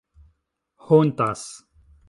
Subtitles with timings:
[0.87, 1.47] hontas